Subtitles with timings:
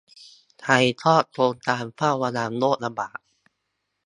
[0.61, 3.19] ใครชอบโครงการเฝ้าระวังโรคระบาด